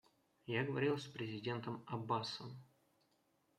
Я 0.47 0.63
говорил 0.63 0.97
с 0.97 1.05
президентом 1.05 1.83
Аббасом. 1.85 2.57